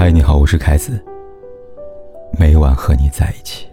[0.00, 0.98] 嗨，你好，我是凯子。
[2.38, 3.68] 每晚和你在一起。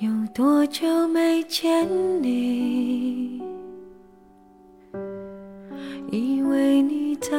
[0.00, 1.86] 有多久没见
[2.20, 3.40] 你？
[6.10, 7.30] 以为你在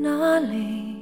[0.00, 0.94] 哪里？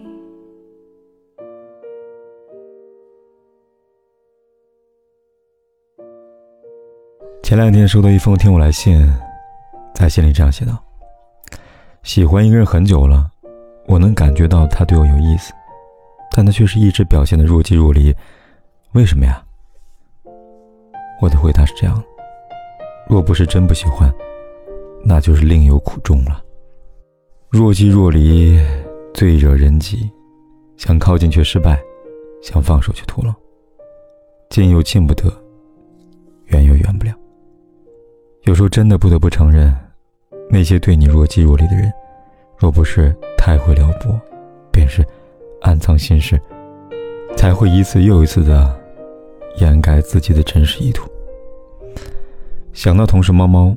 [7.42, 9.06] 前两天收到一封听我来信，
[9.94, 10.82] 在信里这样写道
[12.02, 13.30] ：“喜欢一个人很久了，
[13.86, 15.53] 我能感觉到他对我有意思。”
[16.35, 18.14] 但他却是一直表现的若即若离，
[18.93, 19.45] 为什么呀？
[21.21, 22.03] 我的回答是这样：
[23.07, 24.13] 若不是真不喜欢，
[25.05, 26.43] 那就是另有苦衷了。
[27.50, 28.58] 若即若离，
[29.13, 30.11] 最惹人急；
[30.79, 31.79] 想靠近却失败，
[32.42, 33.34] 想放手却徒劳。
[34.48, 35.30] 近又近不得，
[36.47, 37.12] 远又远不了。
[38.44, 39.77] 有时候真的不得不承认，
[40.50, 41.92] 那些对你若即若离的人，
[42.56, 44.19] 若不是太会撩拨，
[44.72, 45.06] 便是。
[45.62, 46.41] 暗藏心事，
[47.36, 48.78] 才会一次又一次的
[49.58, 51.08] 掩盖自己的真实意图。
[52.72, 53.77] 想到同事猫猫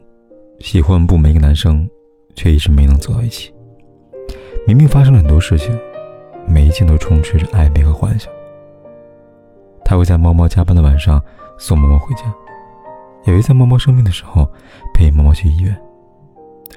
[0.59, 1.87] 喜欢不每个男生，
[2.35, 3.53] 却一直没能走到一起。
[4.65, 5.77] 明明发生了很多事情，
[6.47, 8.31] 每一件都充斥着暧昧和幻想。
[9.83, 11.21] 他会在猫猫加班的晚上
[11.57, 12.23] 送猫猫回家，
[13.25, 14.49] 也会在猫猫生病的时候
[14.93, 15.75] 陪猫猫去医院，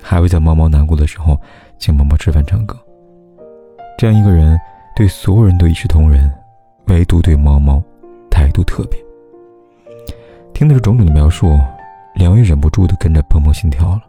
[0.03, 1.41] 还会在猫猫难过的时候
[1.79, 2.77] 请猫猫吃饭唱歌。
[3.97, 4.59] 这样一个人。
[4.99, 6.29] 对所有人都一视同仁，
[6.87, 7.81] 唯独对猫猫
[8.29, 8.99] 态度特别。
[10.53, 11.57] 听的是种种的描述，
[12.17, 14.03] 梁玉忍不住的跟着砰砰心跳了，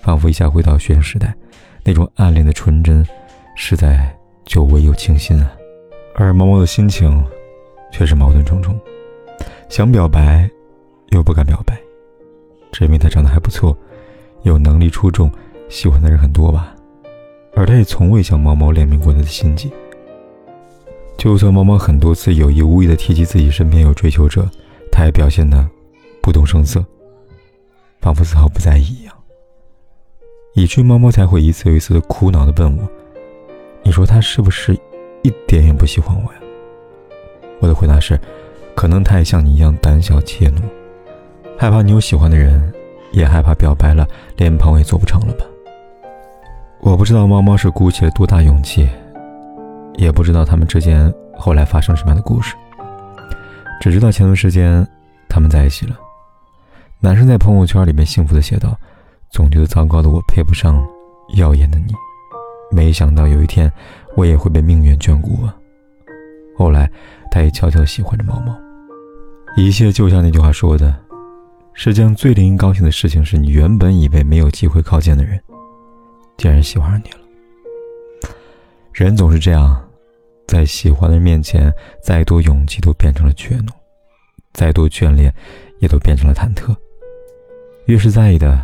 [0.00, 1.34] 仿佛一下回到学生时代，
[1.82, 3.04] 那种暗恋的纯真，
[3.56, 4.08] 实在
[4.44, 5.50] 久违又清新啊。
[6.14, 7.26] 而猫猫的心情
[7.90, 8.78] 却是矛盾重重，
[9.68, 10.48] 想表白
[11.08, 11.76] 又不敢表白，
[12.70, 13.76] 只因为他长得还不错，
[14.42, 15.28] 有能力出众，
[15.68, 16.76] 喜欢的人很多吧。
[17.56, 19.68] 而他也从未向猫猫联明过他的心迹。
[21.16, 24.48] 就算猫猫很多次有意无意的提及自己身边有追求者，
[24.92, 25.68] 他也表现的
[26.22, 26.84] 不动声色，
[28.00, 29.14] 仿佛丝毫不在意一样。
[30.54, 32.88] 以至于猫猫才会一次又一次的苦恼的问我
[33.82, 34.74] ：“你说他是不是
[35.22, 36.38] 一点也不喜欢我呀？”
[37.60, 38.18] 我的回答是
[38.76, 40.62] ：“可能他也像你一样胆小怯懦，
[41.58, 42.72] 害怕你有喜欢的人，
[43.12, 44.06] 也害怕表白了
[44.36, 45.44] 连朋友也做不成了吧。”
[46.80, 48.88] 我不知道猫猫是鼓起了多大勇气。
[49.96, 52.54] 也不知道他们之间后来发生什么样的故事，
[53.80, 54.86] 只知道前段时间
[55.28, 55.96] 他们在一起了。
[57.00, 58.78] 男生在朋友圈里面幸福的写道
[59.30, 60.82] ：“总觉得糟糕的我配不上
[61.34, 61.92] 耀眼的你，
[62.70, 63.70] 没想到有一天
[64.16, 65.54] 我也会被命运眷顾啊。”
[66.56, 66.90] 后来
[67.30, 68.56] 他也悄悄喜欢着毛毛，
[69.56, 70.94] 一切就像那句话说的
[71.74, 75.38] ：“世界上最令人高兴的事情是你原本以为没有机会靠近的人，
[76.38, 77.18] 竟然喜欢上你了。”
[78.92, 79.85] 人总是这样。
[80.46, 83.68] 在喜欢的人面前，再多勇气都变成了怯懦，
[84.52, 85.32] 再多眷恋，
[85.80, 86.74] 也都变成了忐忑。
[87.86, 88.60] 越是在意的，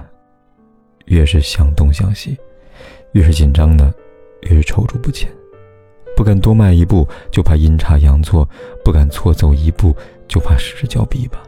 [1.06, 2.36] 越是想东想西；
[3.12, 3.92] 越是紧张的，
[4.42, 5.30] 越是踌躇不前。
[6.16, 8.46] 不敢多迈一步，就怕阴差阳错；
[8.84, 9.96] 不敢错走一步，
[10.28, 11.42] 就怕失之交臂吧。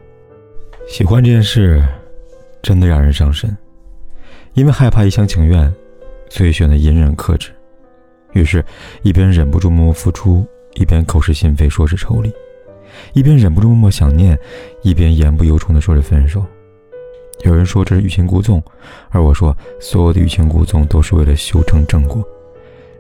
[0.89, 1.83] 喜欢这件事，
[2.63, 3.57] 真的让人伤身，
[4.55, 5.73] 因为害怕一厢情愿，
[6.29, 7.51] 所以选择隐忍克制。
[8.35, 8.63] 于是，
[9.03, 12.31] 一边忍不住默默付出，一边口是心非说是抽离；
[13.15, 14.39] 一边忍不住默默想念，
[14.83, 16.45] 一边言不由衷的说着分手。
[17.43, 18.63] 有人说这是欲擒故纵，
[19.11, 22.23] 而我说，所有的欲擒故纵都是为了修成正果。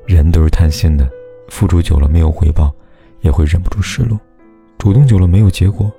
[0.07, 1.09] 人都是贪心的，
[1.49, 2.75] 付出久了没有回报，
[3.21, 4.19] 也会忍不住失落；
[4.77, 5.91] 主动久了没有结果，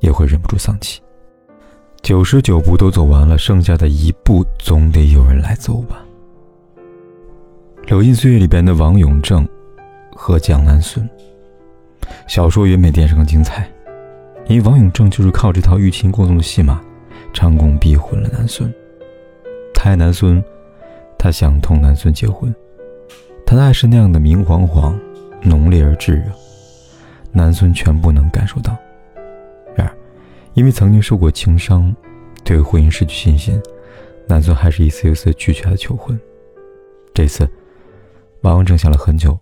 [0.00, 1.00] 也会忍不住丧气。
[2.02, 6.02] 九十九步都走完了，剩下的一步总得有人来走吧。
[7.86, 9.48] 《流金岁月》里边的王永正
[10.12, 11.08] 和蒋南孙，
[12.26, 13.70] 小说远比电视更精彩，
[14.48, 16.82] 因为王永正就是靠这套欲擒故纵的戏码，
[17.32, 18.68] 成功逼婚了南孙。
[19.72, 20.42] 他爱南孙，
[21.16, 22.52] 他想同南孙结婚，
[23.46, 24.98] 他的爱是那样的明晃晃、
[25.40, 26.24] 浓烈而炙热，
[27.30, 28.76] 南孙全部能感受到。
[29.76, 29.94] 然而，
[30.54, 31.94] 因为曾经受过情伤，
[32.42, 33.62] 对婚姻失去信心，
[34.26, 36.18] 南孙还是一次又一次拒绝他求婚。
[37.14, 37.48] 这次。
[38.46, 39.36] 王永正想了很久，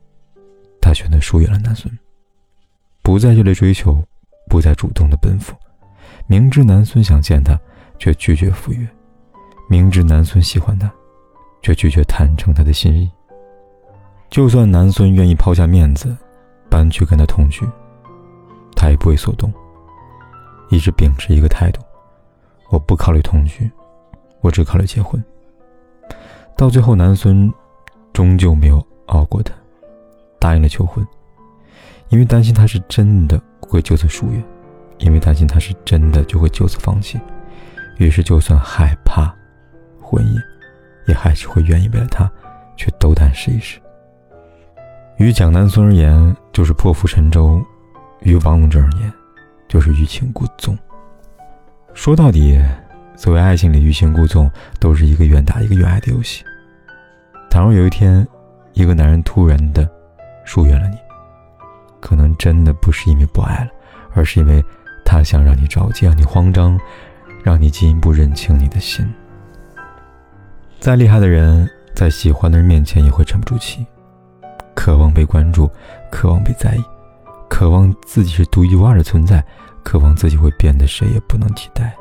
[0.81, 1.95] 他选择疏远了南孙，
[3.03, 4.03] 不再热烈追求，
[4.49, 5.55] 不再主动的奔赴。
[6.27, 7.55] 明知南孙想见他，
[7.99, 8.87] 却拒绝赴约；
[9.69, 10.91] 明知南孙喜欢他，
[11.61, 13.11] 却拒绝坦诚他的心意。
[14.31, 16.17] 就算南孙愿意抛下面子，
[16.71, 17.63] 搬去跟他同居，
[18.75, 19.53] 他也不为所动，
[20.71, 21.83] 一直秉持一个态度：
[22.71, 23.71] 我不考虑同居，
[24.41, 25.23] 我只考虑结婚。
[26.57, 27.53] 到最后，南孙。
[28.13, 29.53] 终究没有熬过他，
[30.39, 31.07] 答应了求婚，
[32.09, 34.43] 因为担心他是真的会就此疏远，
[34.99, 37.21] 因为担心他是真的就会就此放弃，
[37.99, 39.35] 于是就算害怕
[40.01, 40.41] 婚姻，
[41.07, 42.31] 也还是会愿意为了他
[42.77, 43.81] 去斗胆试一试。
[45.19, 47.61] 于蒋南孙而言，就是破釜沉舟；
[48.21, 49.13] 于王永贞而言，
[49.69, 50.77] 就是欲擒故纵。
[51.93, 52.61] 说到底，
[53.15, 56.45] 所谓爱情里欲擒故纵，都是一个愿打一个愿挨的游戏。
[57.49, 58.27] 倘若有一天，
[58.75, 59.89] 一个男人突然的
[60.45, 60.97] 疏远了你，
[62.01, 63.71] 可能真的不是因为不爱了，
[64.13, 64.63] 而是因为
[65.05, 66.79] 他想让你着急，让你慌张，
[67.43, 69.09] 让你进一步认清你的心。
[70.81, 73.87] 再厉害的人，在喜欢的人面前也会沉不住气。
[74.75, 75.71] 渴望被关注，
[76.11, 76.85] 渴望被在意，
[77.49, 79.43] 渴望自己是独一无二的存在，
[79.85, 81.95] 渴望自己会变得谁也不能替代，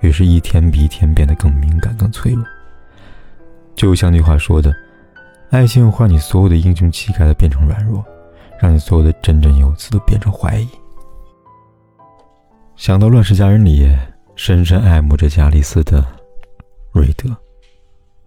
[0.00, 2.42] 于是，一天比一天变得更敏感、更脆弱。
[3.76, 4.74] 就像那句话说的
[5.50, 8.04] ：“爱情会让你所有的英雄气概都变成软弱，
[8.60, 10.68] 让你所有的振振有词都变成怀疑。”
[12.76, 13.90] 想到《乱世佳人》里
[14.36, 16.04] 深深爱慕着加丽斯的
[16.92, 17.34] 瑞德，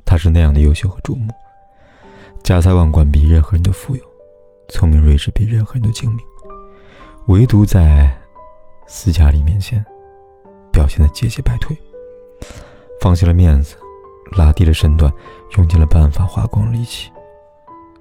[0.04, 1.32] 他是那样的优秀和瞩目。
[2.44, 4.02] 家财万贯，比任何人都富有；
[4.68, 6.20] 聪明睿智，比任何人都精明。
[7.28, 8.12] 唯独在
[8.88, 9.86] 斯嘉丽面前，
[10.72, 11.78] 表现的节节败退，
[13.00, 13.78] 放弃了面子，
[14.38, 15.12] 拉低了身段，
[15.58, 17.12] 用尽了办法，花光了力气。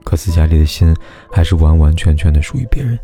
[0.05, 0.95] 可斯嘉丽的心
[1.31, 2.99] 还是完完全全的属于别人。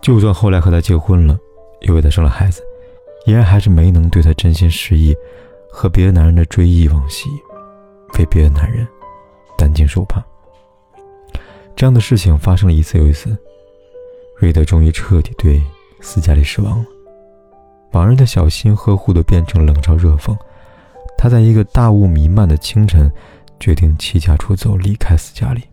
[0.00, 1.38] 就算后来和他结婚了，
[1.82, 2.62] 又为他生了孩子，
[3.26, 5.16] 依然还是没能对他真心实意，
[5.70, 7.28] 和别的男人的追忆往昔，
[8.18, 8.86] 为别的男人。
[9.56, 10.20] 担惊受怕，
[11.76, 13.34] 这样的事情发生了一次又一次。
[14.36, 15.62] 瑞德终于彻底对
[16.00, 16.84] 斯嘉丽失望了，
[17.92, 20.36] 往日的小心呵护都变成冷嘲热讽。
[21.24, 23.10] 他在一个大雾弥漫的清晨，
[23.58, 25.64] 决定弃家出走，离开斯嘉丽。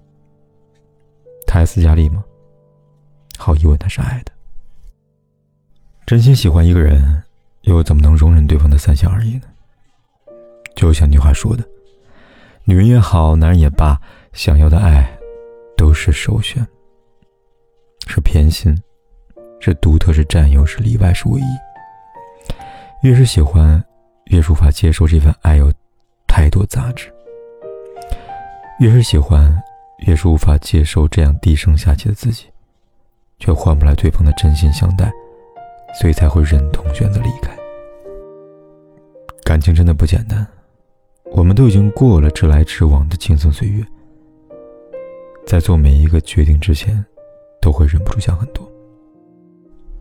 [1.45, 2.23] 他爱斯嘉丽吗？
[3.37, 4.31] 毫无疑问，他是爱的。
[6.05, 7.21] 真心喜欢一个人，
[7.63, 9.41] 又怎么能容忍对方的三心二意呢？
[10.73, 11.67] 就像那句话说的。
[12.63, 13.99] 女人也好，男人也罢，
[14.31, 15.05] 想要的爱
[15.75, 16.65] 都是首选，
[18.07, 18.73] 是偏心，
[19.59, 23.05] 是独特，是占有，是例外，是唯一。
[23.05, 23.83] 越是喜欢，
[24.31, 25.69] 越是无法接受这份爱有
[26.25, 27.09] 太多杂质；
[28.79, 29.53] 越是喜欢，
[30.07, 32.45] 越是无法接受这样低声下气的自己，
[33.39, 35.11] 却换不来对方的真心相待，
[35.99, 37.51] 所以才会忍痛选择离开。
[39.43, 40.47] 感情真的不简单。
[41.33, 43.85] 我们都已经过了直来直往的青葱岁月，
[45.45, 47.03] 在做每一个决定之前，
[47.61, 48.69] 都会忍不住想很多。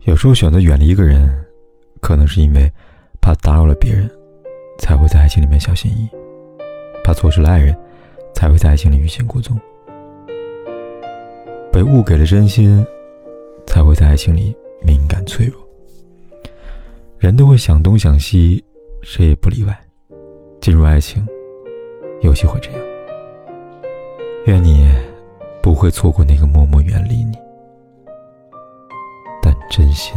[0.03, 1.45] 有时候选择远离一个人，
[2.01, 2.73] 可能是因为
[3.21, 4.11] 怕打扰了别人，
[4.81, 6.09] 才会在爱情里面小心翼翼；
[7.05, 7.77] 怕错失了爱人，
[8.35, 9.57] 才会在爱情里欲擒故纵；
[11.71, 12.85] 被误给了真心，
[13.67, 15.57] 才会在爱情里敏感脆弱。
[17.19, 18.65] 人都会想东想西，
[19.03, 19.79] 谁也不例外。
[20.61, 21.25] 进入爱情，
[22.23, 22.81] 有机会这样。
[24.47, 24.91] 愿你
[25.63, 27.37] 不会错过那个默默远离你，
[29.43, 30.17] 但真心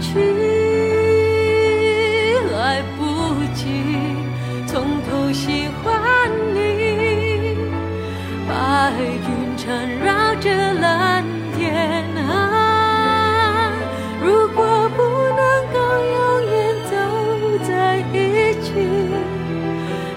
[0.00, 0.18] 去
[2.52, 3.02] 来不
[3.54, 3.64] 及
[4.66, 7.56] 从头喜欢你
[8.48, 11.24] 白云缠绕着蓝
[11.56, 13.72] 天啊
[14.22, 15.02] 如果不
[15.36, 15.78] 能够
[16.14, 16.56] 永远
[16.90, 16.92] 走
[17.66, 18.14] 在一
[18.62, 18.68] 起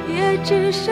[0.08, 0.92] 也至少